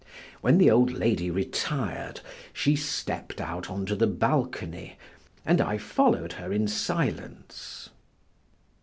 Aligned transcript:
When 0.41 0.57
the 0.57 0.71
old 0.71 0.91
lady 0.91 1.29
retired, 1.29 2.21
she 2.53 2.75
stepped 2.75 3.39
out 3.39 3.69
on 3.69 3.85
the 3.85 4.07
balcony 4.07 4.97
and 5.45 5.61
I 5.61 5.77
followed 5.77 6.33
her 6.33 6.51
in 6.51 6.67
silence. 6.67 7.87